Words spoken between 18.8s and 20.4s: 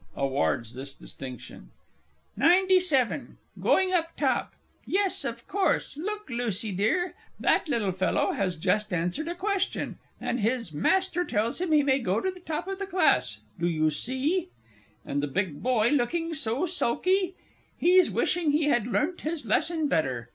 learnt his lesson better.